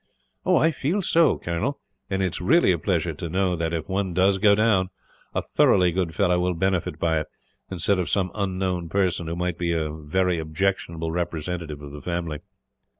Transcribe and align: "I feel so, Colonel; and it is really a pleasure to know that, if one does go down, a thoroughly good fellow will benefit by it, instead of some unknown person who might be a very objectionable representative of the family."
"I 0.47 0.71
feel 0.71 1.03
so, 1.03 1.37
Colonel; 1.37 1.79
and 2.09 2.23
it 2.23 2.31
is 2.33 2.41
really 2.41 2.71
a 2.71 2.79
pleasure 2.79 3.13
to 3.13 3.29
know 3.29 3.55
that, 3.55 3.71
if 3.71 3.87
one 3.87 4.15
does 4.15 4.39
go 4.39 4.55
down, 4.55 4.89
a 5.35 5.43
thoroughly 5.43 5.91
good 5.91 6.15
fellow 6.15 6.39
will 6.39 6.55
benefit 6.55 6.97
by 6.97 7.19
it, 7.19 7.27
instead 7.69 7.99
of 7.99 8.09
some 8.09 8.31
unknown 8.33 8.89
person 8.89 9.27
who 9.27 9.35
might 9.35 9.59
be 9.59 9.73
a 9.73 9.93
very 9.93 10.39
objectionable 10.39 11.11
representative 11.11 11.83
of 11.83 11.91
the 11.91 12.01
family." 12.01 12.39